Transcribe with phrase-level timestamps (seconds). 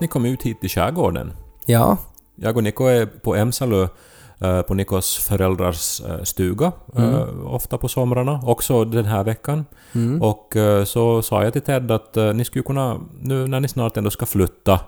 [0.00, 1.32] att ni kom ut hit till skärgården.
[1.66, 1.96] Ja,
[2.36, 3.88] Jag och Niko är på Emsalö
[4.38, 9.64] eh, på Nikos föräldrars eh, stuga, eh, ofta på somrarna, också den här veckan.
[10.20, 13.96] Och eh, så sa jag till Ted att ni skulle kunna, nu när ni snart
[13.96, 14.80] ändå ska flytta,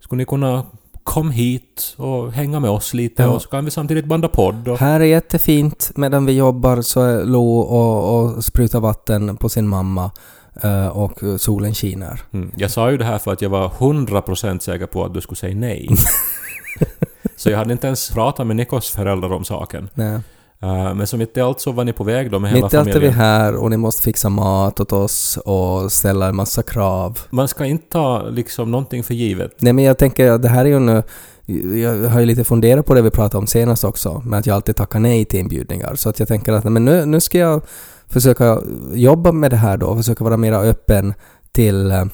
[0.00, 0.62] skulle ni kunna
[1.02, 3.28] komma hit och hänga med oss lite Ja.
[3.30, 4.68] och så kan vi samtidigt banda podd.
[4.68, 5.90] Och, här är jättefint.
[5.96, 10.10] Medan vi jobbar så är Lo och, och sprutar vatten på sin mamma
[10.92, 12.20] och solen skiner.
[12.32, 15.20] mm, jag sa ju det här för att jag var 100% säker på att du
[15.20, 15.88] skulle säga nej.
[17.36, 19.88] så jag hade inte ens pratat med Nikos föräldrar om saken.
[19.94, 20.20] Nej.
[20.62, 22.74] Eh, men som mitt i allt så var ni på väg då med hela Mitt
[22.74, 23.14] i allt är vi familjen.
[23.14, 27.18] här och ni måste fixa mat åt oss och ställa en massa krav.
[27.30, 29.52] Man ska inte ta liksom någonting för givet.
[29.58, 31.02] Nej men jag tänker att det här är ju nu...
[31.80, 34.54] Jag har ju lite funderat på det vi pratade om senast också, med att jag
[34.54, 35.94] alltid tackar nej till inbjudningar.
[35.94, 37.62] Så att jag tänker att men nu, nu ska jag
[38.08, 38.60] försöka
[38.92, 41.14] jobba med det här då, och försöka vara mer öppen
[41.52, 42.04] till eh,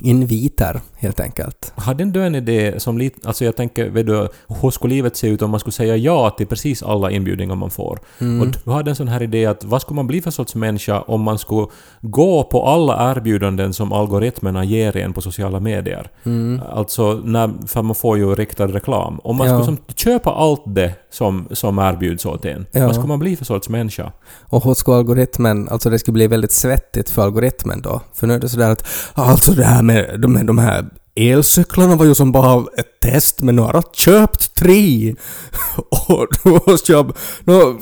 [0.00, 1.72] inviter helt enkelt.
[1.76, 3.28] Hade inte du en idé som lite...
[3.28, 4.28] Alltså jag tänker, vet du,
[4.62, 7.70] hur skulle livet se ut om man skulle säga ja till precis alla inbjudningar man
[7.70, 7.98] får?
[8.18, 8.40] Mm.
[8.40, 11.00] Och du hade en sån här idé att vad skulle man bli för sorts människa
[11.00, 11.66] om man skulle
[12.00, 16.10] gå på alla erbjudanden som algoritmerna ger en på sociala medier?
[16.24, 16.60] Mm.
[16.72, 19.20] Alltså, när, för man får ju riktad reklam.
[19.24, 19.52] Om man Ja.
[19.62, 22.86] skulle som, köpa allt det som, som erbjuds åt en, Ja.
[22.86, 24.12] vad skulle man bli för sorts människa?
[24.42, 28.00] Och hur skulle algoritmen, alltså det skulle bli väldigt svettigt för algoritmen då.
[28.14, 30.84] För nu är det sådär att alltså det här med de, här- de här
[31.16, 35.14] elcyklarna var ju som bara ett test men nu har jag köpt tre.
[36.08, 37.12] Och du måste köpa
[37.44, 37.78] nå,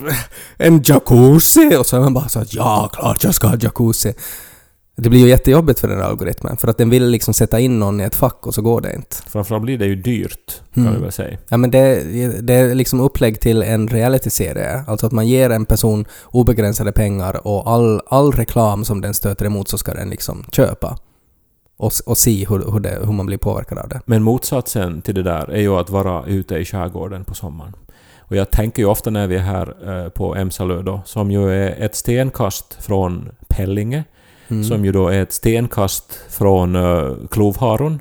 [0.56, 4.14] en jacuzzi och så är man bara så att ja klart jag ska ha jacuzzi.
[4.96, 7.78] Det blir ju jättejobbigt för den här algoritmen för att den vill liksom sätta in
[7.78, 9.16] någon i ett fack och så går det inte.
[9.26, 10.94] Framförallt blir det ju dyrt, kan Mm.
[10.96, 11.38] vi väl säga.
[11.48, 12.02] Ja men det,
[12.40, 14.84] det är liksom upplägg till en realityserie.
[14.86, 19.44] Alltså att man ger en person obegränsade pengar och all, all reklam som den stöter
[19.46, 20.96] emot så ska den liksom köpa.
[21.82, 24.00] Och, och se hur, hur, det, hur man blir påverkad av det.
[24.06, 27.72] Men motsatsen till det där är ju att vara ute i skärgården på sommaren.
[28.18, 31.50] Och jag tänker ju ofta när vi är här eh, på Emsalö då, som ju
[31.52, 34.04] är ett stenkast från Pellinge,
[34.48, 34.64] Mm.
[34.64, 38.00] som ju då är ett stenkast från uh, Klovharon,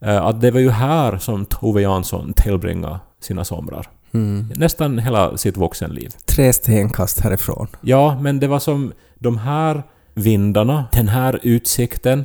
[0.00, 3.88] eh, att det var ju här som Tove Jansson tillbringade sina somrar.
[4.12, 4.52] Mm.
[4.56, 6.10] Nästan hela sitt vuxenliv.
[6.24, 7.66] Tre stenkast härifrån.
[7.80, 9.82] Ja, men det var som de här
[10.14, 12.24] vindarna, den här utsikten, eh,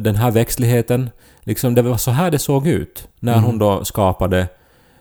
[0.00, 1.10] den här växtligheten.
[1.40, 3.44] Liksom det var så här det såg ut när Mm.
[3.44, 4.48] hon då skapade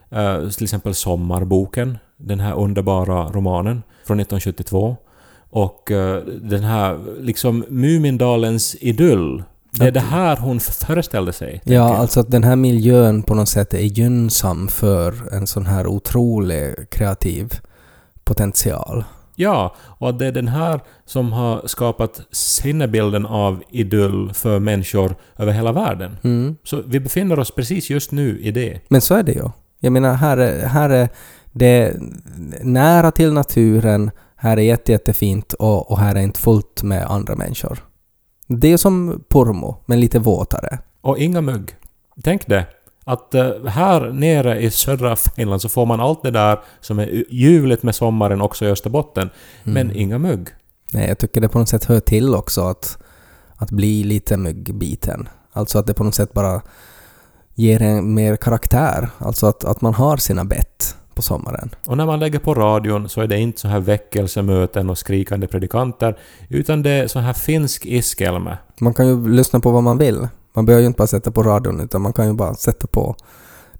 [0.09, 4.97] eh, till exempel Sommarboken, den här underbara romanen från 1972.
[5.49, 9.43] Och eh, den här liksom Mumindalens idyll.
[9.71, 11.61] Det är det här hon föreställde sig.
[11.63, 11.91] Ja, jag.
[11.91, 16.89] alltså att den här miljön på något sätt är gynnsam för en sån här otrolig
[16.91, 17.53] kreativ
[18.23, 19.03] potential.
[19.35, 25.15] Ja, och att det är den här som har skapat sinnebilden av idyll för människor
[25.37, 26.17] över hela världen.
[26.23, 26.55] Mm.
[26.63, 28.79] Så vi befinner oss precis just nu i det.
[28.87, 29.49] Men så är det ju.
[29.79, 31.09] Jag menar, här är, här är
[31.51, 31.93] det
[32.63, 37.35] nära till naturen, här är jätte, jättefint och, och här är inte fullt med andra
[37.35, 37.79] människor.
[38.47, 40.79] Det är som Pormo, men lite våtare.
[41.01, 41.75] Och inga mugg.
[42.23, 42.65] Tänk det.
[43.11, 47.23] Att eh, här nere i södra Finland så får man allt det där som är
[47.29, 49.29] ljuvligt med sommaren också i Österbotten.
[49.63, 50.49] Men inga mugg.
[50.93, 52.97] Nej, jag tycker det på något sätt hör till också att,
[53.55, 55.29] att bli lite myggbiten.
[55.53, 56.61] Alltså att det på något sätt bara
[57.55, 59.09] ger en mer karaktär.
[59.17, 61.69] Alltså att, att man har sina bett på sommaren.
[61.87, 65.47] Och när man lägger på radion så är det inte så här väckelsemöten och skrikande
[65.47, 66.17] predikanter,
[66.49, 68.57] utan det är så här finsk iskelme.
[68.79, 70.27] Man kan ju lyssna på vad man vill.
[70.53, 73.15] Man behöver ju inte bara sätta på radion utan man kan ju bara sätta på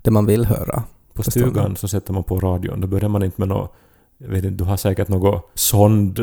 [0.02, 0.84] det man vill höra.
[1.14, 2.82] På stugan så sätter man på radion.
[2.82, 3.74] Då börjar man inte med något...
[4.18, 6.20] Jag vet inte, du har säkert något sond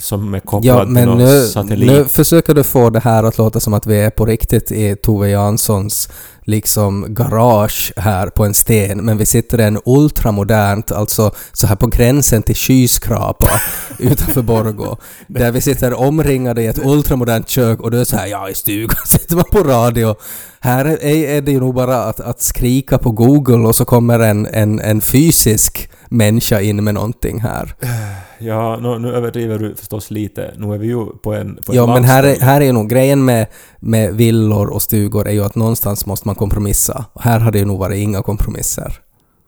[0.00, 1.90] som är kopplad Ja, till någon nu, satellit.
[1.90, 4.96] nu försöker du få det här att låta som att vi är på riktigt i
[4.96, 6.08] Tove Janssons
[6.44, 11.76] liksom garage här på en sten, men vi sitter i en ultramodernt, alltså så här
[11.76, 13.50] på gränsen till skyskrapa
[13.98, 18.26] utanför Borgå, där vi sitter omringade i ett ultramodernt kök och du är så här
[18.26, 20.14] ja i stugan sitter man på radio.
[20.60, 24.18] Här är, är det ju nog bara att, att skrika på Google och så kommer
[24.18, 27.74] en, en, en fysisk människa in med någonting här.
[28.38, 30.54] Ja, nu, nu överdriver du förstås lite.
[30.56, 32.72] Nu är vi ju på en, på en Ja, men här är, här är ju
[32.72, 33.46] nog grejen med,
[33.80, 37.04] med villor och stugor är ju att någonstans måste man kompromissa.
[37.12, 39.00] Och här har det ju nog varit inga kompromisser.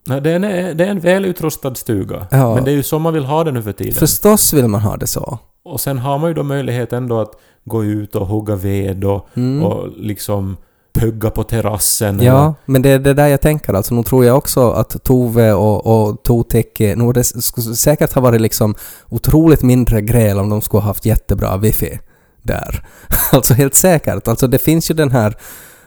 [0.06, 2.27] Nej, det, är en, det är en välutrustad stuga.
[2.31, 2.55] Ja.
[2.55, 3.94] Men det är ju så man vill ha det nu för tiden.
[3.94, 5.38] Förstås vill man ha det så.
[5.65, 7.33] Och sen har man ju då möjlighet ändå att
[7.65, 9.62] gå ut och hugga ved och, Mm.
[9.62, 10.56] och liksom
[11.00, 12.22] pugga på terrassen.
[12.22, 13.94] Ja, men det är det där jag tänker alltså.
[13.94, 18.40] Nu tror jag också att Tove och, och Toteki, nog det skulle säkert ha varit
[18.40, 18.75] liksom
[19.08, 21.98] otroligt mindre gräl om de skulle ha haft jättebra wifi
[22.43, 22.87] där.
[23.32, 24.28] Alltså helt säkert.
[24.28, 25.37] Alltså det finns ju den här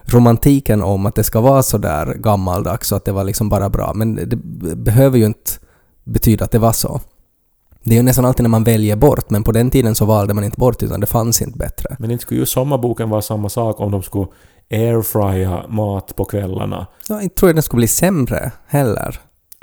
[0.05, 3.69] romantiken om att det ska vara så där gammaldags och att det var liksom bara
[3.69, 3.93] bra.
[3.93, 4.35] Men det
[4.75, 5.51] behöver ju inte
[6.03, 7.01] betyda att det var så.
[7.83, 10.33] Det är ju nästan alltid när man väljer bort, men på den tiden så valde
[10.33, 11.95] man inte bort utan det fanns inte bättre.
[11.99, 14.27] Men inte skulle ju sommarboken vara samma sak om de skulle
[14.71, 16.87] airfrya mat på kvällarna.
[17.09, 19.19] Ja, inte tror jag den skulle bli sämre heller.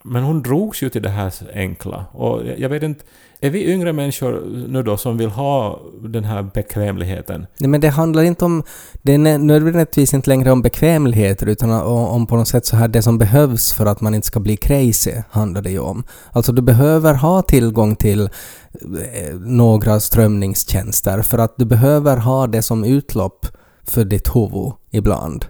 [0.08, 2.06] Men hon drogs ju till det här enkla.
[2.12, 3.04] Och jag vet inte,
[3.40, 7.46] är vi yngre människor nu då som vill ha den här bekvämligheten?
[7.58, 8.62] Nej, men det handlar inte om...
[9.02, 12.88] Det är nödvändigtvis inte längre om bekvämligheter utan om, om på något sätt så här
[12.88, 16.04] det som behövs för att man inte ska bli crazy handlar det ju om.
[16.32, 22.62] Alltså du behöver ha tillgång till eh, några strömningstjänster för att du behöver ha det
[22.62, 23.46] som utlopp
[23.86, 25.46] för ditt huvud ibland.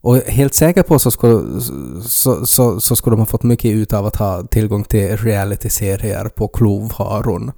[0.00, 1.60] Och helt säker på så skulle,
[2.02, 6.28] så, så, så skulle de ha fått mycket ut av att ha tillgång till reality-serier
[6.28, 7.52] på klovharon.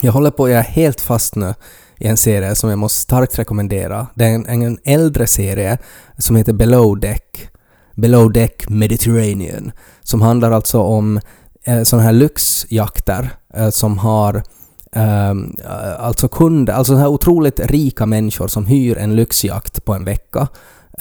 [0.00, 1.54] Jag håller på, jag är helt fast nu
[1.98, 4.06] i en serie som jag måste starkt rekommendera.
[4.14, 5.78] Det är en, en äldre serie
[6.18, 7.48] som heter Below Deck.
[7.94, 9.72] Below Deck Mediterranean.
[10.02, 11.20] Som handlar alltså om
[11.64, 14.42] eh, sådana här lyxjakter eh, som har
[14.92, 19.94] Ehm, eh, alltså kunder, alltså så här otroligt rika människor som hyr en lyxjakt på
[19.94, 20.48] en vecka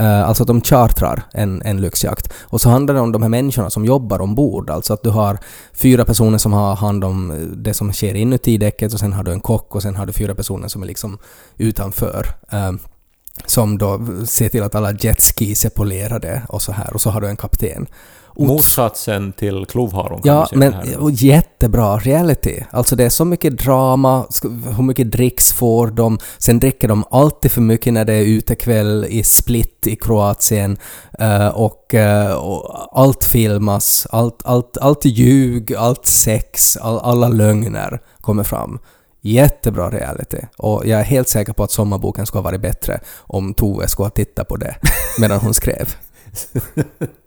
[0.01, 2.33] Uh, alltså att de chartrar en, en lyxjakt.
[2.43, 4.69] Och så handlar det om de här människorna som jobbar ombord.
[4.69, 5.37] Alltså att du har
[5.73, 9.23] fyra personer som har hand om eh, det som sker inuti däcket och sen har
[9.23, 11.17] du en kock och sen har du fyra personer som är liksom
[11.57, 12.25] utanför.
[12.53, 12.71] Uh,
[13.45, 16.93] som då ser till att alla jetskis är polerade och så här.
[16.93, 17.87] Och så har du en kapten.
[18.45, 22.63] Motsatsen till klovharon Ja, men och jättebra reality.
[22.71, 24.27] Alltså det är så mycket drama,
[24.75, 29.05] hur mycket dricks får de, sen dricker de alltid för mycket när det är utekväll
[29.09, 30.77] i Split i Kroatien
[31.21, 37.99] uh, och, uh, och, allt filmas, allt, allt, allt ljug, allt sex, all, alla lögner
[38.21, 38.79] kommer fram.
[39.21, 40.37] Jättebra reality.
[40.57, 44.05] Och jag är helt säker på att sommarboken skulle ha varit bättre om Tove skulle
[44.05, 44.75] ha tittat på det
[45.19, 45.95] medan hon skrev.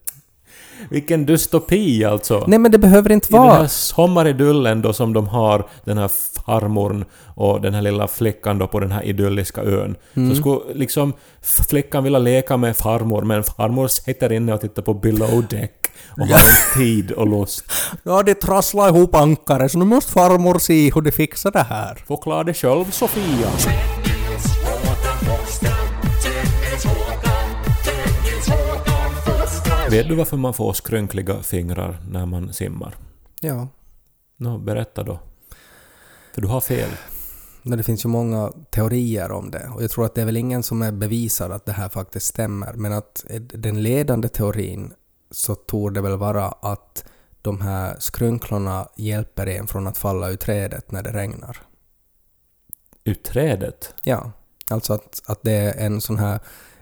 [0.90, 2.44] Vilken dystopi alltså!
[2.46, 3.44] Nej men det behöver inte vara...
[3.44, 6.10] I den här sommaridyllen då som de har, den här
[6.46, 7.04] farmorn
[7.34, 9.96] och den här lilla flickan då på den här idylliska ön.
[10.14, 10.30] Mm.
[10.30, 11.12] Så skulle liksom
[11.68, 15.80] flickan vilja leka med farmor men farmor sitter inne och tittar på below deck
[16.10, 17.64] och har tid och lust.
[18.02, 21.94] Ja, det trasslar ihop ankare så nu måste farmor se hur de fixar det här.
[22.06, 23.48] Förklara det själv Sofia.
[29.90, 32.96] Vet du varför man får skrynkliga fingrar när man simmar?
[33.40, 33.68] Ja.
[34.36, 35.20] Nå, berätta då.
[36.34, 36.90] För du har fel.
[37.62, 40.36] Men det finns ju många teorier om det och jag tror att det är väl
[40.36, 44.92] ingen som är bevisad att det här faktiskt stämmer men att den ledande teorin
[45.30, 47.04] så tror det väl vara att
[47.42, 51.56] de här skrynklorna hjälper en från att falla ur trädet när det regnar.
[53.04, 53.94] Ur trädet?
[54.04, 54.32] Ja.
[54.70, 56.40] Alltså att, att det är en sån här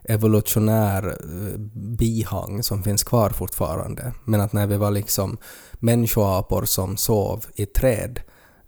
[0.09, 1.59] evolutionär eh,
[1.99, 4.13] bihang som finns kvar fortfarande.
[4.25, 5.39] Men att när vi var liksom
[5.73, 8.21] människoapor som sov i träd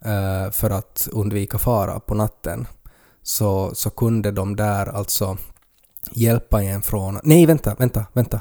[0.07, 2.67] uh, för att undvika fara på natten
[3.23, 5.37] så, så kunde de där alltså
[6.11, 7.19] hjälpa en från...
[7.23, 8.41] Nej, vänta, vänta, vänta.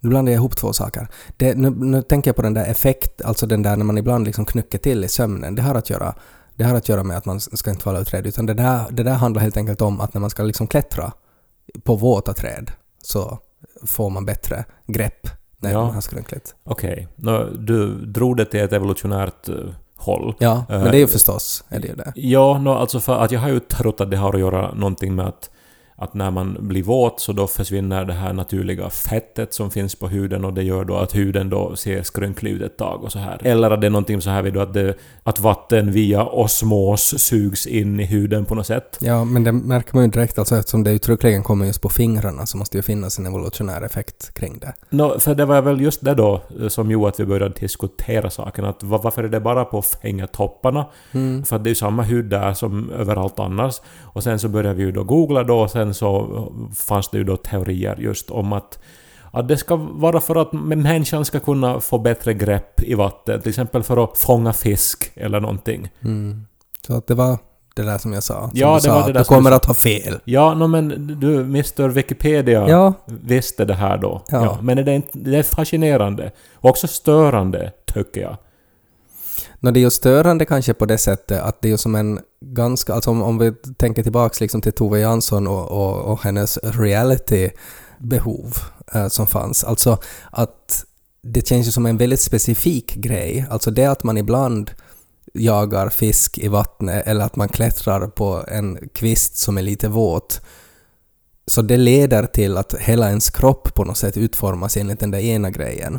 [0.00, 1.08] Nu blandar jag ihop två saker.
[1.36, 4.26] Det, nu, nu, tänker jag på den där effekt, alltså den där när man ibland
[4.26, 5.54] liksom knycker till i sömnen.
[5.54, 6.14] Det har att göra,
[6.54, 8.90] det har att göra med att man ska inte falla ur träd, utan det där,
[8.90, 11.12] det där handlar helt enkelt om att när man ska liksom klättra
[11.82, 12.70] på våta träd
[13.02, 13.38] så
[13.86, 15.28] får man bättre grepp
[15.58, 15.84] när ja.
[15.84, 16.54] man har skrynkligt.
[16.64, 17.08] Okej.
[17.18, 17.44] Okay.
[17.58, 20.34] Du drog det till ett evolutionärt uh, håll.
[20.38, 22.12] Ja, men det är ju förstås är det ju det.
[22.14, 25.14] Ja, no, alltså för att jag har ju trott att det har att göra någonting
[25.14, 25.50] med att
[25.96, 30.08] att när man blir våt så då försvinner det här naturliga fettet som finns på
[30.08, 33.18] huden och det gör då att huden då ser skrynklig ut ett tag och så
[33.18, 33.40] här.
[33.44, 37.14] Eller att det är någonting så här vid då att, det, att vatten via osmos
[37.18, 38.98] sugs in i huden på något sätt.
[39.00, 42.46] Ja, men det märker man ju direkt alltså eftersom det uttryckligen kommer just på fingrarna
[42.46, 44.74] så måste det ju finnas en evolutionär effekt kring det.
[44.90, 48.30] No, för det var väl just det då eh, som gjorde att vi började diskutera
[48.30, 50.86] saken, att varför är det bara på fingertopparna?
[51.12, 51.44] Mm.
[51.44, 53.80] För att det är ju samma hud där som överallt annars.
[54.02, 57.24] Och sen så började vi ju då googla då och sen så fanns det ju
[57.24, 58.78] då teorier just om att
[59.34, 63.48] att det ska vara för att människan ska kunna få bättre grepp i vatten, till
[63.48, 65.90] exempel för att fånga fisk eller någonting.
[66.00, 66.46] Mm.
[66.86, 67.38] Så att det var
[67.76, 68.40] det där som jag sa?
[68.40, 70.20] Som ja, det sa, var det där Du kommer att ha fel.
[70.24, 72.92] Ja, no, men du, Mr Wikipedia ja.
[73.06, 74.22] visste det här då.
[74.28, 74.44] Ja.
[74.44, 74.58] ja.
[74.62, 76.30] men det är, det är fascinerande.
[76.54, 78.36] Och också störande, tycker jag.
[79.64, 82.20] No, det är ju störande kanske på det sättet att det är ju som en
[82.40, 86.58] ganska, alltså om, om vi tänker tillbaks liksom till Tove Jansson och, och, och hennes
[86.62, 88.56] reality-behov
[88.94, 89.64] eh, som fanns.
[89.64, 89.98] Alltså
[90.30, 90.84] att
[91.22, 93.46] det känns ju som en väldigt specifik grej.
[93.50, 94.70] Alltså det att man ibland
[95.34, 100.40] jagar fisk i vattnet eller att man klättrar på en kvist som är lite våt
[101.46, 105.18] så det leder till att hela ens kropp på något sätt utformas enligt den där
[105.18, 105.98] ena grejen.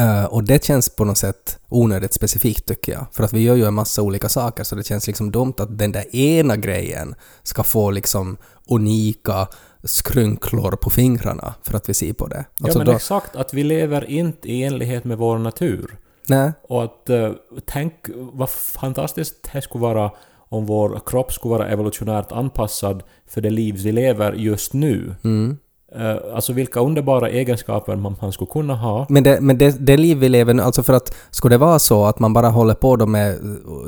[0.00, 3.06] Uh, och det känns på något sätt onödigt specifikt tycker jag.
[3.12, 5.78] För att vi gör ju en massa olika saker så det känns liksom dumt att
[5.78, 8.36] den där ena grejen ska få liksom
[8.68, 9.48] unika
[9.84, 12.36] skrynklor på fingrarna för att vi ser på det.
[12.36, 12.92] Alltså ja men då...
[12.92, 15.98] exakt, att vi lever inte i enlighet med vår natur.
[16.26, 16.52] Nej.
[16.62, 17.32] Och att uh,
[17.66, 20.10] tänk vad fantastiskt det skulle vara
[20.48, 25.14] om vår kropp skulle vara evolutionärt anpassad för det liv vi lever just nu.
[25.24, 25.58] Mm.
[26.00, 29.06] Uh, alltså vilka underbara egenskaper man, man skulle kunna ha.
[29.08, 31.78] Men, det, men det, det liv vi lever nu, alltså för att skulle det vara
[31.78, 33.40] så att man bara håller på då med eh,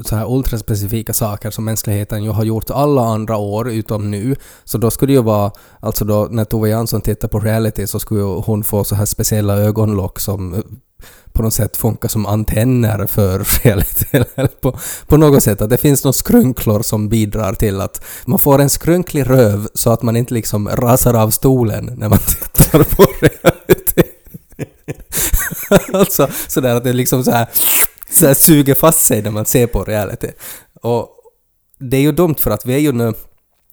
[0.04, 4.78] så här ultraspecifika saker som mänskligheten ju har gjort alla andra år utom nu, så
[4.78, 8.22] då skulle det ju vara, alltså då när Tove Jansson tittar på reality så skulle
[8.22, 10.60] hon få så här speciella ögonlock som eh,
[11.36, 14.24] på något sätt funkar som antenner för reality.
[14.60, 18.58] på, på något sätt att det finns några skrynklor som bidrar till att man får
[18.58, 22.18] en skrynklig röv så att man inte liksom rasar av stolen när man
[22.54, 24.02] tittar på reality.
[25.92, 27.48] alltså sådär att det liksom så här,
[28.10, 30.28] så här suger fast sig när man ser på reality.
[30.82, 31.08] Och
[31.78, 33.12] det är ju dumt för att vi är ju nu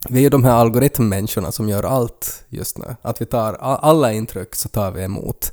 [0.09, 2.95] vi är ju de här algoritmmänniskorna som gör allt just nu.
[3.01, 5.51] Att vi tar alla intryck så tar vi emot.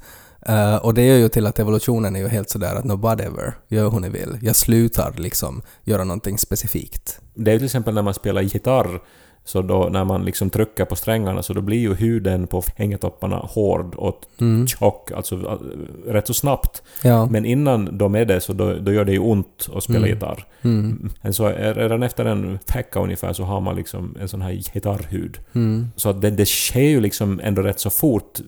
[0.48, 3.54] Uh, och det gör ju till att evolutionen är ju helt sådär att no whatever,
[3.68, 4.38] gör hur ni vill.
[4.42, 7.20] Jag slutar liksom göra någonting specifikt.
[7.34, 9.00] Det är ju till exempel när man spelar gitarr,
[9.44, 13.36] så då när man liksom trycker på strängarna så då blir ju huden på hängetopparna
[13.36, 14.66] hård och mm.
[14.66, 15.58] tjock, alltså uh,
[16.06, 16.82] rätt så snabbt.
[17.02, 17.26] Ja.
[17.26, 20.10] Men innan de är det så då, då gör det ju ont att spela mm.
[20.10, 20.46] gitarr.
[20.62, 21.10] Mm.
[21.22, 25.38] Men så redan efter en vecka ungefär så har man liksom en sån här gitarrhud.
[25.54, 25.90] Mm.
[25.96, 28.40] Så det, det sker ju liksom ändå rätt så fort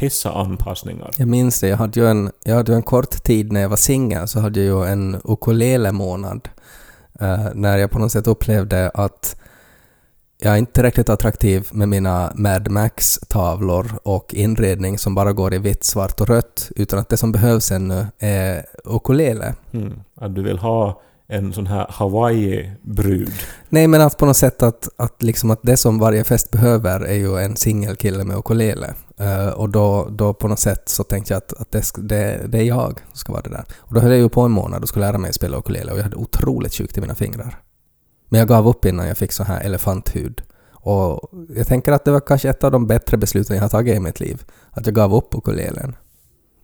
[0.00, 1.10] vissa anpassningar.
[1.18, 1.68] Jag minns det.
[1.68, 4.62] Jag hade ju en, jag hade en kort tid när jag var singel så hade
[4.62, 6.48] jag ju en ukulele-månad.
[7.22, 9.36] Uh, när jag på något sätt upplevde att
[10.38, 15.58] jag är inte tillräckligt attraktiv med mina Mad Max-tavlor och inredning som bara går i
[15.58, 19.54] vitt, svart och rött, utan att det som behövs ännu är ukulele.
[19.72, 20.00] Mm.
[20.14, 23.32] Att du vill ha en sån här Hawaii-brud.
[23.68, 27.00] Nej, men att på något sätt att, att, liksom att det som varje fest behöver
[27.00, 28.94] är ju en singelkille med ukulele.
[29.20, 32.58] Uh, och då, då på något sätt så tänkte jag att, att det, det, det
[32.58, 33.64] är jag som ska vara det där.
[33.78, 35.98] Och då höll jag ju på en månad och skulle lära mig spela ukulele och
[35.98, 37.58] jag hade otroligt sjukt i mina fingrar.
[38.28, 40.42] Men jag gav upp innan jag fick så här elefanthud.
[40.72, 43.96] Och jag tänker att det var kanske ett av de bättre besluten jag har tagit
[43.96, 44.44] i mitt liv.
[44.70, 45.96] Att jag gav upp ukulelen.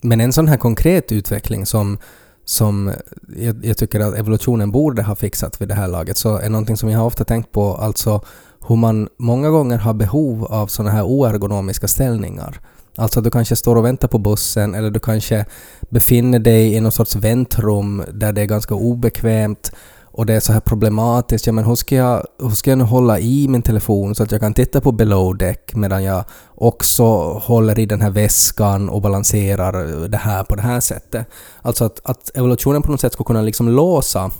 [0.00, 1.98] Men en sån här konkret utveckling som
[2.44, 2.92] som
[3.36, 6.76] jag, jag, tycker att evolutionen borde ha fixat vid det här laget, så är någonting
[6.76, 8.20] som jag har ofta tänkt på, alltså
[8.68, 12.60] hur man många gånger har behov av sådana här oergonomiska ställningar.
[12.96, 15.46] Alltså du kanske står och väntar på bussen eller du kanske
[15.90, 19.72] befinner dig i någon sorts väntrum där det är ganska obekvämt
[20.12, 21.46] och det är så här problematiskt.
[21.46, 24.32] Ja, men hur ska, jag, hur ska jag nu hålla i min telefon så att
[24.32, 26.24] jag kan titta på below deck medan jag
[26.54, 31.26] också håller i den här väskan och balanserar det här på det här sättet.
[31.62, 34.30] Alltså att, att evolutionen på något sätt ska kunna liksom låsa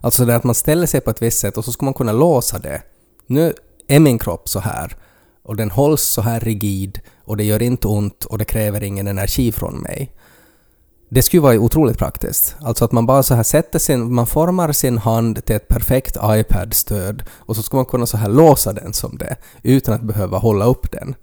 [0.00, 2.12] Alltså det att man ställer sig på ett visst sätt och så ska man kunna
[2.12, 2.82] låsa det.
[3.26, 3.54] Nu
[3.88, 4.96] är min kropp så här
[5.42, 9.08] och den hålls så här rigid och det gör inte ont och det kräver ingen
[9.08, 10.12] energi från mig.
[11.12, 12.56] Det skulle vara otroligt praktiskt.
[12.60, 16.16] Alltså att man bara så här sätter sin, man formar sin hand till ett perfekt
[16.22, 20.38] iPad-stöd och så ska man kunna så här låsa den som det utan att behöva
[20.38, 21.14] hålla upp den.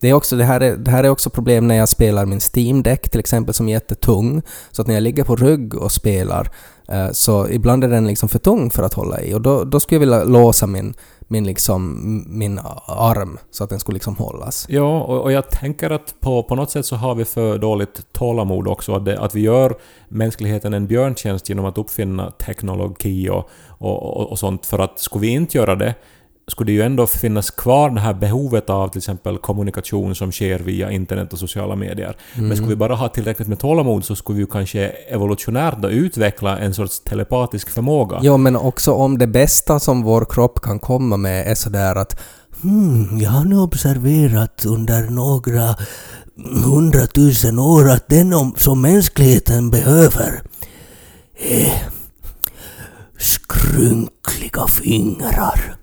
[0.00, 2.40] Det, är också, det, här är, det här är också problem när jag spelar min
[2.54, 4.42] Steam Deck till exempel som är jättetung.
[4.70, 6.50] Så att när jag ligger på rygg och spelar
[6.88, 9.80] eh, så ibland är den liksom för tung för att hålla i och då, då
[9.80, 10.94] skulle jag vilja låsa min,
[11.32, 14.66] min, liksom, min arm så att den skulle liksom hållas.
[14.68, 18.12] Ja, och, och jag tänker att på, på något sätt så har vi för dåligt
[18.12, 18.94] tålamod också.
[18.94, 19.74] Att, det, att vi gör
[20.08, 24.66] mänskligheten en björntjänst genom att uppfinna teknologi och, och, och, och sånt.
[24.66, 25.94] För att skulle vi inte göra det
[26.52, 30.58] skulle det ju ändå finnas kvar det här behovet av till exempel kommunikation som sker
[30.58, 32.16] via internet och sociala medier.
[32.34, 32.48] Mm.
[32.48, 35.90] Men skulle vi bara ha tillräckligt med tålamod så skulle vi ju kanske evolutionärt då
[35.90, 38.20] utveckla en sorts telepatisk förmåga.
[38.22, 42.20] Ja, men också om det bästa som vår kropp kan komma med är sådär att
[42.62, 45.76] Hmm, jag har nu observerat under några
[46.64, 50.42] hundratusen år att den som mänskligheten behöver
[51.38, 51.88] är
[53.18, 55.81] skrynkliga fingrar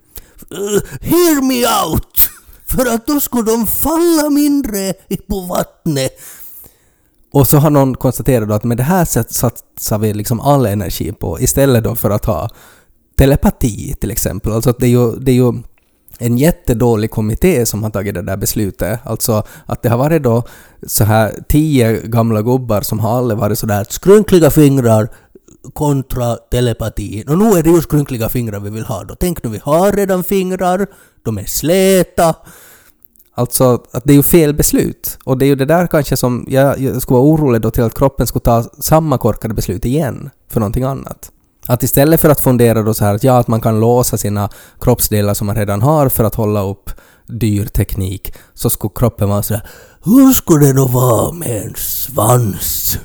[0.53, 2.29] uh, hear me out!
[2.65, 4.93] För att då skulle de falla mindre
[5.27, 6.11] på vattnet.
[7.31, 11.39] Och så har någon konstaterat att med det här satsar vi liksom all energi på
[11.39, 12.49] istället då för att ha
[13.17, 14.51] telepati till exempel.
[14.51, 15.53] Alltså att det är ju, det är ju
[16.19, 18.99] en jättedålig kommitté som har tagit det där beslutet.
[19.03, 20.43] Alltså att det har varit då
[20.87, 25.09] så här tio gamla gubbar som har aldrig varit sådär skrynkliga fingrar,
[25.73, 27.23] kontra telepati.
[27.27, 29.15] Och nu är det ju skrynkliga fingrar vi vill ha då.
[29.15, 30.87] Tänk nu, vi har redan fingrar,
[31.23, 32.35] de är släta.
[33.33, 35.17] Alltså att det är ju fel beslut.
[35.23, 37.83] Och det är ju det där kanske som jag, jag skulle vara orolig då till
[37.83, 41.31] att kroppen skulle ta samma korkade beslut igen för någonting annat.
[41.67, 44.49] Att istället för att fundera då så här att ja, att man kan låsa sina
[44.79, 46.89] kroppsdelar som man redan har för att hålla upp
[47.27, 49.69] dyr teknik, så skulle kroppen vara sådär
[50.03, 52.97] hur skulle det då vara med en svans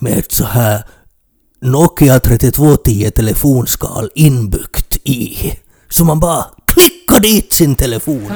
[0.00, 0.84] med ett så här
[1.64, 5.52] Nokia 3210 telefonskal inbyggt i,
[5.90, 8.26] så man bara klickar dit sin telefon.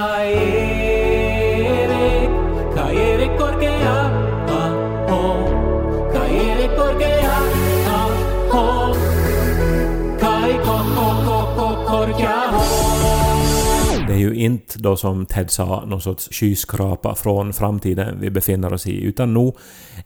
[14.16, 18.86] Är ju inte då som Ted sa någon sorts skyskrapa från framtiden vi befinner oss
[18.86, 19.56] i, utan nog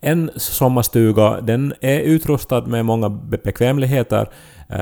[0.01, 3.09] en sommarstuga, den är utrustad med många
[3.45, 4.29] bekvämligheter,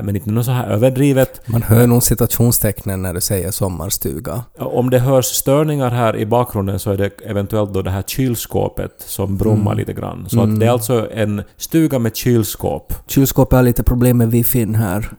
[0.03, 1.41] men inte något så här överdrivet.
[1.49, 4.45] Man hör nog citationstecknen när du säger sommarstuga.
[4.59, 8.93] Om det hörs störningar här i bakgrunden så är det eventuellt då det här kylskåpet
[8.99, 10.29] som brummar lite grann.
[10.29, 12.95] Så att det är alltså en stuga med kylskåp.
[13.07, 15.11] Kylskåpet har lite problem med wifi här.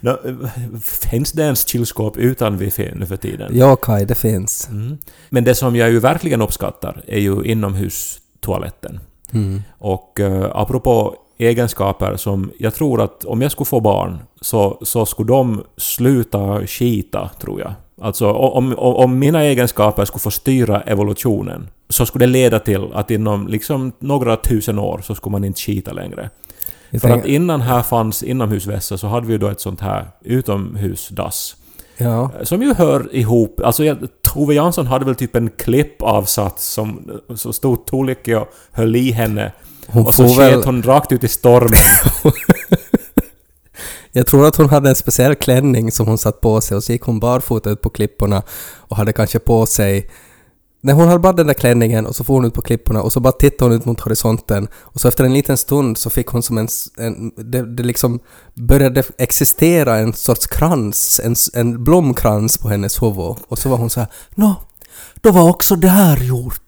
[0.00, 0.18] Nå,
[0.82, 3.50] finns det ens kylskåp utan wifi nu för tiden?
[3.54, 4.68] Ja, Kaj, det finns.
[4.70, 4.98] Mm.
[5.30, 9.00] Men det som jag ju verkligen uppskattar är ju inomhustoaletten.
[9.32, 9.62] Mm.
[9.78, 15.06] Och uh, apropå egenskaper som jag tror att om jag skulle få barn så, så
[15.06, 17.72] skulle de sluta skita, tror jag.
[18.00, 22.88] Alltså om, om, om mina egenskaper skulle få styra evolutionen så skulle det leda till
[22.94, 26.30] att inom liksom några tusen år så skulle man inte skita längre.
[26.90, 29.80] Jag För tänker- att innan här fanns inomhusvässar så hade vi ju då ett sånt
[29.80, 31.56] här utomhusdass.
[31.96, 32.30] Ja.
[32.42, 37.52] Som ju hör ihop, alltså jag, Tove Jansson hade väl typ en klippavsats som så
[37.52, 39.52] stod Tuulikki och höll i henne.
[39.86, 41.78] Hon och så sket väl- hon rakt ut i stormen.
[44.16, 46.92] Jag tror att hon hade en speciell klänning som hon satt på sig och så
[46.92, 48.42] gick hon barfota ut på klipporna
[48.78, 50.10] och hade kanske på sig
[50.84, 53.12] Nej, hon hade bara den där klänningen och så får hon ut på klipporna och
[53.12, 56.26] så bara tittade hon ut mot horisonten och så efter en liten stund så fick
[56.26, 56.68] hon som en...
[56.96, 58.20] en det, det liksom
[58.54, 63.90] började existera en sorts krans, en, en blomkrans på hennes huvud och så var hon
[63.90, 64.54] så här Nå,
[65.20, 66.63] då var också det här gjort.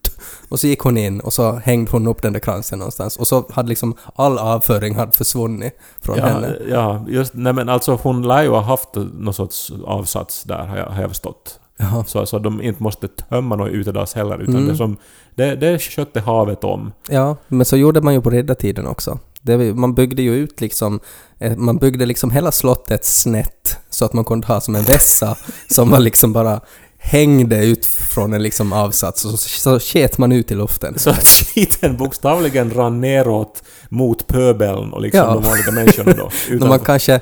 [0.49, 3.27] Och så gick hon in och så hängde hon upp den där kransen någonstans och
[3.27, 6.57] så hade liksom all avföring hade försvunnit från ja, henne.
[6.71, 10.77] ja, just, nej men alltså hon lär ju ha haft någon sorts avsats där, har
[10.77, 11.61] jag, har jag förstått.
[11.79, 12.05] Jaha.
[12.07, 14.69] Så, så de inte måste tömma något utedass heller, utan Mm.
[14.69, 14.97] det, som,
[15.35, 16.93] det, det skötte havet om.
[17.09, 19.19] Ja, men så gjorde man ju på riddartiden också.
[19.43, 21.01] Det, man byggde ju ut liksom,
[21.39, 25.37] eh, man byggde liksom hela slottet snett så att man kunde ha som en vässa
[25.71, 26.61] som var liksom bara
[26.99, 30.99] hängde ut från en liksom avsats och så, så sket man ut i luften.
[30.99, 35.35] Så att skiten bokstavligen rann neråt mot pöbeln och liksom Ja.
[35.35, 36.31] de vanliga människorna då.
[36.49, 37.21] Utan, man kanske,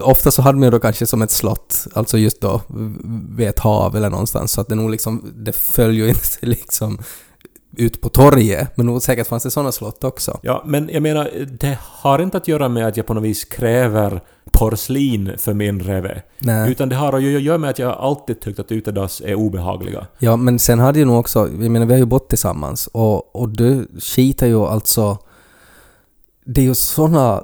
[0.00, 2.60] ofta så hade man ju då kanske som ett slott, alltså just då
[3.36, 6.98] vid ett hav eller någonstans, så att det nog liksom, det föll ju inte liksom
[7.76, 10.38] ut på torget, men nog säkert fanns det sådana slott också.
[10.42, 11.30] Ja, men jag menar,
[11.60, 14.20] det har inte att göra med att jag på något vis kräver
[14.52, 16.22] porslin för min reve.
[16.38, 16.70] Nej.
[16.70, 20.06] Utan det har att göra med att jag alltid tyckt att utedass är obehagliga.
[20.18, 23.36] Ja, men sen hade ju nog också, jag menar vi har ju bott tillsammans och,
[23.36, 25.18] och du skitar ju alltså...
[26.44, 27.42] Det är ju såna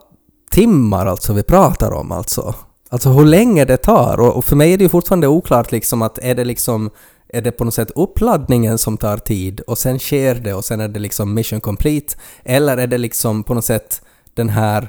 [0.50, 2.54] timmar alltså vi pratar om alltså.
[2.90, 6.02] Alltså hur länge det tar och, och för mig är det ju fortfarande oklart liksom
[6.02, 6.90] att är det liksom
[7.28, 10.80] är det på något sätt uppladdningen som tar tid och sen sker det och sen
[10.80, 12.14] är det liksom mission complete
[12.44, 14.02] eller är det liksom på något sätt
[14.34, 14.88] den här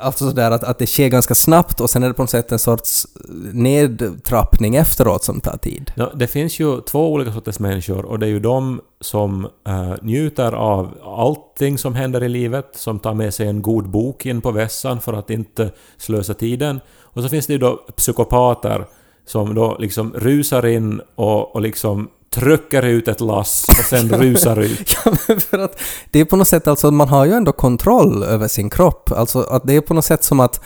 [0.00, 2.52] Alltså sådär att, att det sker ganska snabbt och sen är det på något sätt
[2.52, 3.06] en sorts
[3.52, 5.92] nedtrappning efteråt som tar tid.
[5.96, 9.94] Ja, det finns ju två olika sorters människor och det är ju de som äh,
[10.02, 14.40] njuter av allting som händer i livet, som tar med sig en god bok in
[14.40, 16.80] på vässan för att inte slösa tiden.
[17.00, 18.86] Och så finns det ju då psykopater
[19.26, 24.60] som då liksom rusar in och, och liksom trycker ut ett lass och sen rusar
[24.60, 24.96] ut.
[25.04, 28.22] Ja, men för att det är på något sätt alltså, man har ju ändå kontroll
[28.22, 29.12] över sin kropp.
[29.12, 30.60] Alltså att det är på något sätt som att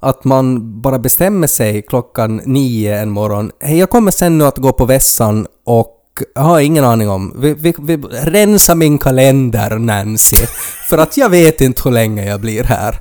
[0.00, 3.50] att man bara bestämmer sig klockan nio en morgon.
[3.60, 5.93] Hej, jag kommer sen nu att gå på vässan och
[6.34, 7.32] har ingen aning om.
[7.36, 10.46] Vi, vi, vi, rensa min kalender, Nancy.
[10.88, 13.00] För att jag vet inte hur länge jag blir här.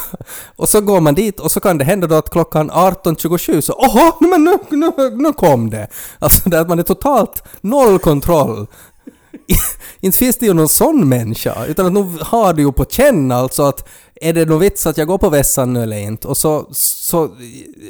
[0.56, 3.72] och så går man dit och så kan det hända då att klockan 18.27 så
[3.72, 4.12] Åhå!
[4.20, 5.88] men nu, nu, nu kom det.
[6.18, 8.66] Alltså det att man är totalt noll kontroll.
[10.00, 13.32] inte finns det ju någon sån människa, utan att nu har du ju på känn
[13.32, 13.88] alltså att
[14.20, 16.28] är det någon vits att jag går på vässan nu eller inte?
[16.28, 17.30] Och så, så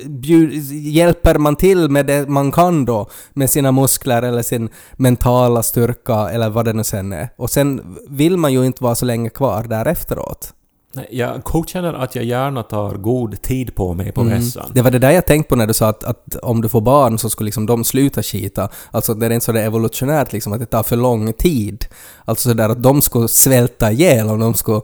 [0.07, 5.63] bjud, hjälper man till med det man kan då, med sina muskler eller sin mentala
[5.63, 7.29] styrka eller vad det nu sen är.
[7.37, 10.55] Och sen vill man ju inte vara så länge kvar där efteråt.
[10.95, 14.63] Nej, Jag godkänner att jag gärna tar god tid på mig på vässan.
[14.63, 14.75] Mm.
[14.75, 16.81] Det var det där jag tänkte på när du sa att, att om du får
[16.81, 18.69] barn så skulle liksom de sluta skita.
[18.91, 21.87] Alltså det är inte så det är evolutionärt liksom att det tar för lång tid.
[22.25, 24.81] Alltså sådär att de skulle svälta ihjäl om de skulle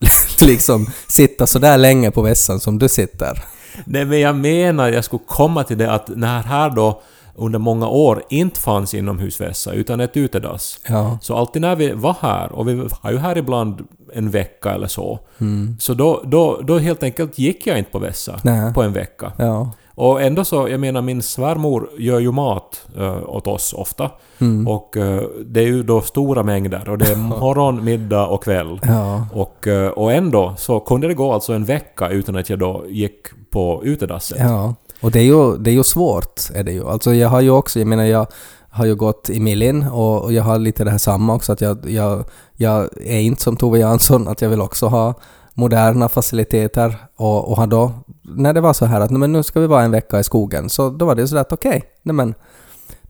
[0.40, 3.44] liksom sitta så där länge på vässan som du sitter.
[3.84, 7.02] Nej, men jag menar, jag skulle komma till det att när här då
[7.36, 10.78] under många år inte fanns inomhusvässa utan ett utedass.
[10.88, 11.18] Ja.
[11.22, 13.80] Så alltid när vi var här, och vi har ju här ibland
[14.14, 15.76] en vecka eller så, Mm.
[15.80, 18.74] så då, då, då helt enkelt gick jag inte på vässa Nej.
[18.74, 19.32] på en vecka.
[19.38, 19.70] Ja.
[19.94, 24.10] Och ändå så, jag menar min svärmor gör ju mat uh, åt oss ofta.
[24.38, 24.68] Mm.
[24.68, 28.80] Och eh, det är ju då stora mängder och det är morgon, middag och kväll.
[28.82, 29.26] Ja.
[29.32, 32.84] Och, eh, och ändå så kunde det gå alltså en vecka utan att jag då
[32.88, 34.38] gick på utedasset.
[34.40, 34.74] Ja.
[35.00, 36.88] Och det är ju, det är ju svårt, är det ju.
[36.88, 38.26] Alltså jag har ju också, jag menar jag
[38.70, 41.60] har ju gått i Millin och, och jag har lite det här samma också att
[41.60, 42.24] jag, jag,
[42.56, 45.14] jag är inte som Tove Jansson att jag vill också ha
[45.54, 47.92] moderna faciliteter och, och har då,
[48.24, 50.70] när det var så här att men nu ska vi vara en vecka i skogen,
[50.70, 52.34] så då var det så att okej, nej men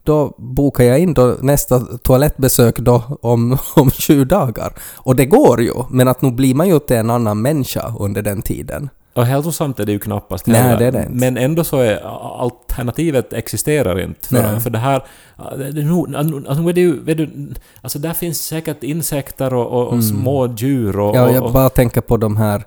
[0.03, 4.73] då bokar jag in då nästa toalettbesök då om, om 20 dagar.
[4.95, 8.21] Och det går ju, men att nu blir man ju inte en annan människa under
[8.21, 8.89] den tiden.
[9.13, 11.11] Och hälsosamt är det ju knappast Nej, det är det inte.
[11.11, 11.97] Men ändå så är
[12.41, 14.27] alternativet existerar inte.
[14.27, 14.59] För, Nej.
[14.59, 15.05] för det här...
[15.35, 20.99] Alltså, det ju, vet du, alltså där finns säkert insekter och, och, och små djur
[20.99, 21.15] och...
[21.15, 21.27] Mm.
[21.27, 22.63] Ja, jag och bara tänker på de här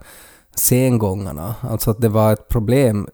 [0.59, 1.55] sengångarna.
[1.61, 3.09] Alltså att det var ett problem.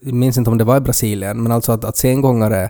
[0.00, 2.68] Jag minns inte om det var i Brasilien, men alltså att, att sengångare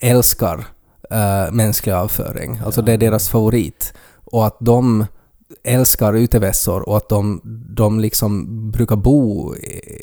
[0.00, 0.64] älskar
[1.10, 2.60] äh, mänsklig avföring.
[2.64, 3.92] Alltså det är deras favorit.
[4.24, 5.06] Och att de
[5.64, 7.40] älskar utevässor och att de,
[7.76, 9.54] de liksom brukar bo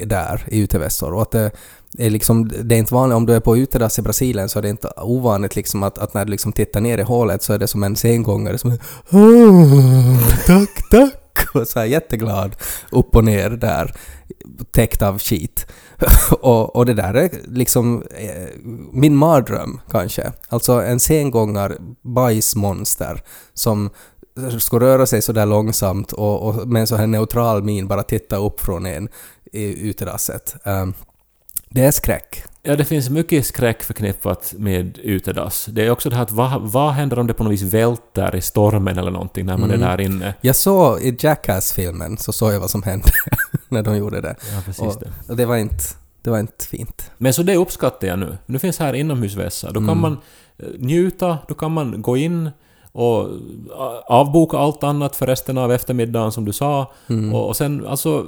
[0.05, 1.13] där i utevässor.
[1.13, 1.51] Och att det
[1.97, 4.63] är liksom, det är inte vanligt, om du är på utedass i Brasilien så är
[4.63, 7.57] det inte ovanligt liksom att, att när du liksom tittar ner i hålet så är
[7.57, 8.77] det som en sengångare som
[9.11, 11.13] "Åh, Tack, tack!
[11.53, 12.55] Och så här jätteglad
[12.91, 13.95] upp och ner där,
[14.71, 15.67] täckt av skit.
[16.41, 18.47] och, och det där är liksom eh,
[18.91, 20.31] min mardröm kanske.
[20.49, 23.23] Alltså en sengångar bajsmonster
[23.53, 23.89] som
[24.59, 28.03] ska röra sig så där långsamt och, och med en så här neutral min bara
[28.03, 29.09] titta upp från en
[29.51, 30.55] i utedasset.
[30.65, 30.93] Um, ehm,
[31.69, 32.43] det är skräck.
[32.63, 35.65] Ja, det finns mycket skräck förknippat med utedass.
[35.71, 38.35] Det är också det här att vad, vad händer om det på något vis välter
[38.35, 39.83] i stormen eller någonting när man Mm.
[39.83, 40.33] är där inne?
[40.41, 43.09] Jag såg i Jackass-filmen så såg jag vad som hände
[43.69, 44.35] när de gjorde det.
[44.55, 45.11] Ja, precis Och, det.
[45.31, 45.83] och det var inte,
[46.21, 47.11] det var inte fint.
[47.17, 48.37] Men så det uppskattar jag nu.
[48.45, 49.67] Nu finns här inomhusvässa.
[49.71, 50.01] Då kan Mm.
[50.01, 50.17] man
[50.57, 52.49] eh, njuta, då kan man gå in
[52.91, 53.29] och eh,
[54.07, 56.91] avboka allt annat för resten av eftermiddagen som du sa.
[57.09, 57.33] Mm.
[57.33, 58.25] Och, och sen alltså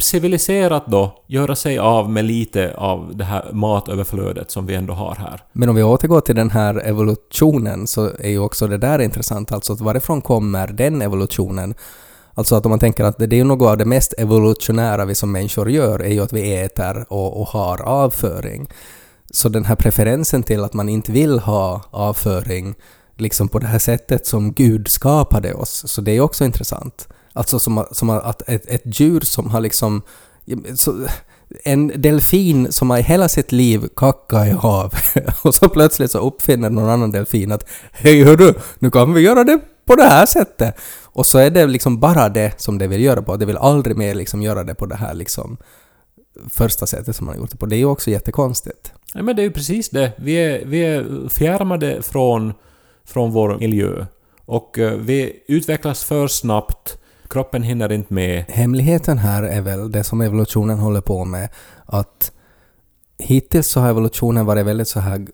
[0.00, 5.14] civiliserat då göra sig av med lite av det här matöverflödet som vi ändå har
[5.14, 5.44] här.
[5.52, 9.52] Men om vi återgår till den här evolutionen så är ju också det där intressant,
[9.52, 11.74] alltså att varifrån kommer den evolutionen?
[12.34, 15.14] Alltså att om man tänker att det är ju något av det mest evolutionära vi
[15.14, 18.68] som människor gör är ju att vi äter och, och har avföring.
[19.30, 22.74] Så den här preferensen till att man inte vill ha avföring
[23.16, 27.08] liksom på det här sättet som Gud skapade oss, så det är också intressant.
[27.36, 30.02] Alltså som, som att ett, ett djur som har liksom
[30.74, 31.06] så,
[31.64, 36.18] en delfin som har i hela sitt liv kackat i havet och så plötsligt så
[36.18, 40.26] uppfinner någon annan delfin att hej hörru, nu kan vi göra det på det här
[40.26, 40.74] sättet.
[41.04, 43.36] Och så är det liksom bara det som det vill göra på.
[43.36, 45.56] Det vill aldrig mer liksom göra det på det här liksom
[46.50, 47.66] första sättet som man har gjort det på.
[47.66, 48.92] Det är ju också jättekonstigt.
[49.14, 50.12] Nej, men det är ju precis det.
[50.16, 52.54] Vi är, vi är fjärmade från,
[53.04, 54.06] från vår miljö.
[54.44, 56.98] Och eh, vi utvecklas för snabbt.
[57.30, 58.44] Kroppen hinner inte med.
[58.48, 61.48] Hemligheten här är väl det som evolutionen håller på med,
[61.84, 62.32] att
[63.18, 65.26] hittills så har evolutionen varit väldigt så här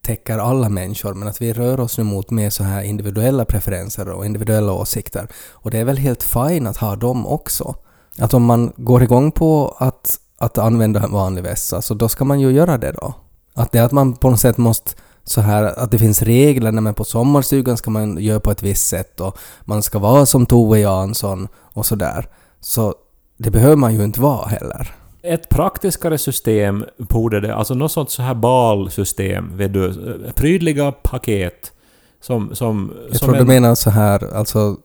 [0.00, 4.08] täcker alla människor, men att vi rör oss nu mot mer så här individuella preferenser
[4.08, 5.28] och individuella åsikter.
[5.50, 7.74] Och det är väl helt fine att ha dem också.
[8.18, 12.24] Att om man går igång på att, att använda en vanlig vässa, så då ska
[12.24, 13.14] man ju göra det då.
[13.54, 14.90] Att det är att man på något sätt måste
[15.24, 18.62] så här att det finns regler när man på sommarstugan ska man göra på ett
[18.62, 22.26] visst sätt och man ska vara som Tove Jansson och sådär.
[22.60, 22.94] Så
[23.36, 24.94] det behöver man ju inte vara heller.
[25.22, 29.94] Ett praktiskare system borde det, alltså något sånt så här balsystem, vet du,
[30.34, 31.72] prydliga paket
[32.20, 32.54] som...
[32.54, 34.76] som Jag som tror du en- menar så här, alltså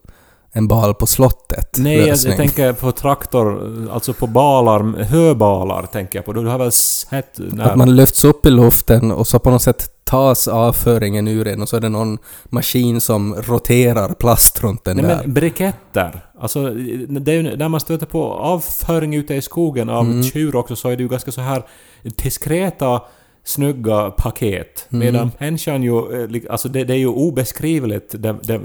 [0.52, 1.76] en bal på slottet.
[1.78, 6.32] Nej, jag, jag tänker på traktor, alltså på balar, höbalar tänker jag på.
[6.32, 7.64] Du har väl sett när...
[7.64, 11.62] Att man lyfts upp i luften och så på något sätt tas avföringen ur en
[11.62, 15.20] och så är det någon maskin som roterar plast runt den Nej där.
[15.24, 16.20] men briketter.
[16.40, 16.70] Alltså,
[17.08, 20.22] det är ju, när man stöter på avföring ute i skogen av Mm.
[20.22, 21.62] tjur också så är det ju ganska så här
[22.22, 23.02] diskreta,
[23.44, 24.86] snygga paket.
[24.90, 25.06] Mm.
[25.06, 28.60] Medan människan ju, eh, alltså det, det är ju obeskrivligt det, det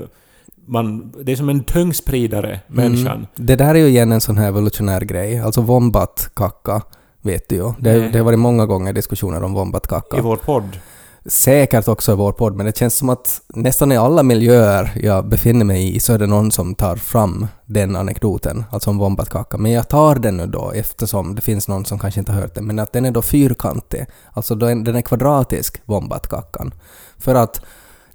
[0.68, 3.28] man, det är som en tungspridare, människan.
[3.36, 5.40] Det där är ju igen en sån här evolutionär grej.
[5.40, 6.82] Alltså wombat-kacka
[7.22, 7.74] vet du ju.
[7.80, 10.18] Det, det har varit många gånger diskussioner om wombat-kacka.
[10.18, 10.78] I vår podd.
[11.26, 15.28] Säkert också i vår podd, men det känns som att nästan i alla miljöer jag
[15.28, 19.58] befinner mig i så är det någon som tar fram den anekdoten, alltså om wombatkaka.
[19.58, 22.56] Men jag tar den nu då eftersom det finns någon som kanske inte har hört
[22.56, 24.06] den, men att den är då fyrkantig.
[24.34, 26.74] Alltså då den är kvadratisk, wombatkackan.
[27.18, 27.62] För att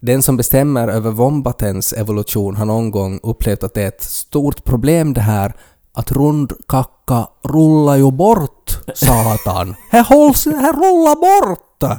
[0.00, 4.64] den som bestämmer över wombatens evolution har någon gång upplevt att det är ett stort
[4.64, 5.52] problem det här
[5.92, 9.74] att rund kacka rullar ju bort, satan.
[9.90, 11.98] Här hålls, här rullar bort!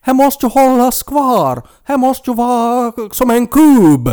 [0.00, 1.62] Här måste ju hållas kvar.
[1.84, 4.08] Här måste ju vara som en kub.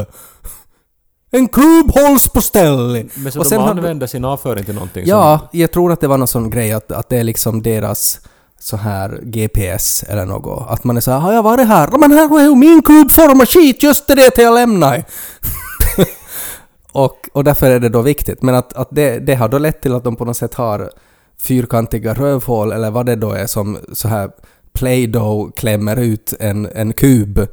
[1.32, 3.06] En kub hålls på ställe.
[3.16, 5.60] Men så Och de sen har- använder sin avföring till någonting Ja, som...
[5.60, 8.20] jag tror att det var någon sån grej att, att det är liksom deras
[8.60, 10.70] så här GPS eller något.
[10.70, 11.88] Att man är så här, har jag varit här?
[11.98, 15.04] Men här är ju min kubform och skit, just det till jag lämnade.
[16.92, 18.42] och, och därför är det då viktigt.
[18.42, 20.92] Men att, att det, det har då lett till att de på något sätt har
[21.42, 24.30] fyrkantiga rövhål eller vad det då är som så här
[24.74, 27.40] Play-Doh klämmer ut en, en kub.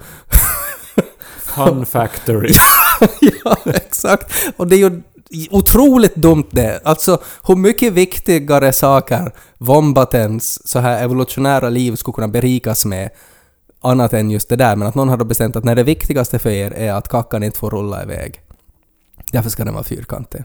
[1.38, 2.52] Fun factory.
[3.44, 4.32] ja, exakt.
[4.56, 5.02] Och det är ju
[5.50, 6.80] otroligt dumt det.
[6.84, 13.10] Alltså hur mycket viktigare saker Wombatens så här evolutionära liv skulle kunna berikas med
[13.80, 14.76] annat än just det där.
[14.76, 17.42] Men att någon har då bestämt att när det viktigaste för er är att kackan
[17.42, 18.40] inte får rulla iväg.
[19.32, 20.44] Därför ska den vara fyrkantig.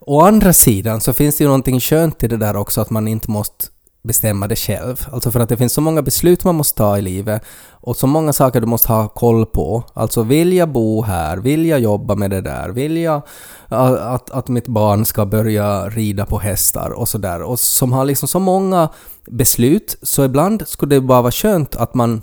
[0.00, 3.08] Å andra sidan så finns det ju någonting skönt i det där också att man
[3.08, 3.66] inte måste
[4.04, 5.06] bestämma det själv.
[5.12, 8.06] Alltså för att det finns så många beslut man måste ta i livet och så
[8.06, 9.84] många saker du måste ha koll på.
[9.94, 11.36] Alltså vill jag bo här?
[11.36, 12.68] Vill jag jobba med det där?
[12.68, 13.22] Vill jag
[13.68, 17.42] att, att, mitt barn ska börja rida på hästar och sådär?
[17.42, 18.88] Och som har liksom så många
[19.26, 22.22] beslut så ibland skulle det bara vara skönt att man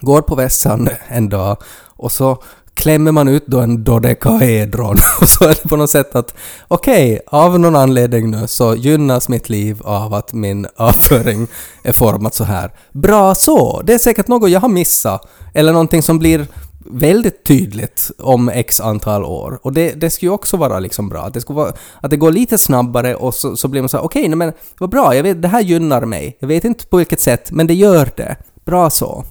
[0.00, 1.56] går på vässan en dag
[1.96, 2.42] och så
[2.74, 6.34] klämmer man ut då en dodekaedron och så är det på något sätt att
[6.68, 11.46] okej, av någon anledning nu så gynnas mitt liv av att min avföring
[11.82, 12.72] är format så här.
[12.92, 13.82] Bra så!
[13.84, 15.28] Det är säkert något jag har missat.
[15.54, 16.46] Eller någonting som blir
[16.86, 19.58] väldigt tydligt om x antal år.
[19.62, 21.22] Och det, det skulle ju också vara liksom bra.
[21.22, 23.96] Att det, skulle vara, att det går lite snabbare och så, så blir man så
[23.96, 26.36] här, okej, nej men vad bra, jag vet, det här gynnar mig.
[26.40, 28.36] Jag vet inte på vilket sätt, men det gör det.
[28.64, 29.24] Bra så.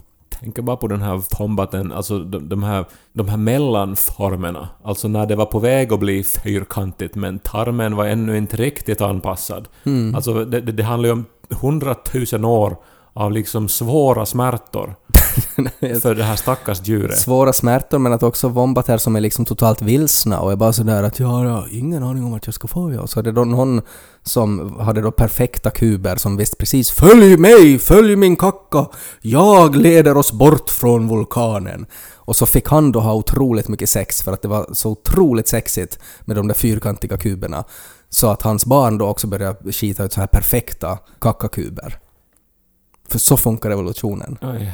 [0.44, 4.70] Tänker bara på den här tombaten, alltså de, de, här, de här mellanformerna.
[4.84, 9.02] Alltså när det var på väg att bli fyrkantigt men tarmen var ännu inte riktigt
[9.02, 9.68] anpassad.
[9.84, 10.16] Mm.
[10.16, 11.26] Alltså det, det, det handlar ju om
[11.62, 12.78] hundratusen år
[13.14, 14.96] av liksom svåra smärtor
[16.02, 17.20] för det här stackars djuret.
[17.20, 21.04] Svåra smärtor men att också vombater som är liksom totalt vilsna och är bara sådär
[21.04, 23.08] att ja, jag har ingen aning om vart jag ska få ja.
[23.08, 23.82] Så är det då någon
[24.24, 28.86] som hade då perfekta kuber som visste precis Följ mig, följ min kacka,
[29.22, 31.86] jag leder oss bort från vulkanen.
[32.16, 35.48] Och så fick han då ha otroligt mycket sex för att det var så otroligt
[35.48, 37.64] sexigt med de där fyrkantiga kuberna.
[38.10, 42.00] Så att hans barn då också började skita ut så här perfekta kackakuber.
[43.10, 44.38] För så funkar evolutionen.
[44.42, 44.74] Oj.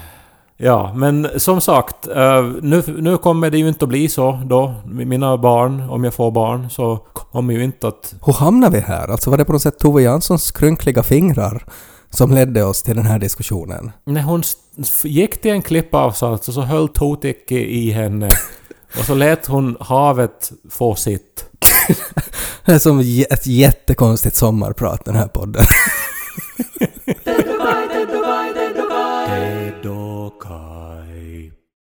[0.62, 4.76] Ja, men som sagt, eh, nu, nu kommer det ju inte att bli så då.
[4.86, 8.16] Mina barn, om jag får barn, så kommer ju inte att...
[8.26, 9.08] Hur hamnade vi här?
[9.08, 11.66] Alltså var det på något sätt Tove Janssons skrynkliga fingrar
[12.10, 13.92] som ledde oss till den här diskussionen?
[14.06, 14.44] När hon
[15.04, 18.30] gick till en klippavsats och så höll Totik i henne
[19.00, 21.46] och så lät hon havet få sitt.
[22.66, 25.66] Det är som ett jättekonstigt sommarprat den här podden.